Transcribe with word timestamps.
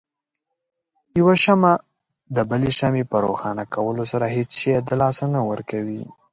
يوه 1.19 1.35
شمعه 1.43 1.71
دبلې 2.35 2.71
شمعې 2.79 3.03
په 3.11 3.17
روښانه 3.25 3.63
کولو 3.73 4.03
سره 4.11 4.25
هيڅ 4.35 4.49
شی 4.59 4.71
د 4.87 4.89
لاسه 5.01 5.25
نه 5.33 5.41
ورکوي. 5.49 6.01